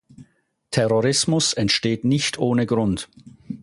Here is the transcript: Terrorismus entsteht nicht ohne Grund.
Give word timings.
Terrorismus 0.71 1.53
entsteht 1.53 2.05
nicht 2.05 2.39
ohne 2.39 2.65
Grund. 2.65 3.07